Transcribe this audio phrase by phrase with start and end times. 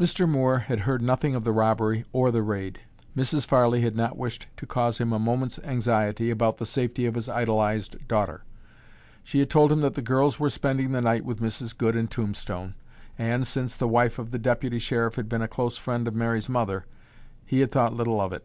[0.00, 0.28] Mr.
[0.28, 2.80] Moore had heard nothing of the robbery or the raid.
[3.16, 3.46] Mrs.
[3.46, 7.28] Farley had not wished to cause him a moment's anxiety about the safety of his
[7.28, 8.42] idolized daughter.
[9.22, 11.78] She had told him that the girls were spending the night with Mrs.
[11.78, 12.74] Goode in Tombstone,
[13.16, 16.48] and, since the wife of the Deputy Sheriff had been a close friend of Mary's
[16.48, 16.86] mother,
[17.46, 18.44] he had thought little of it.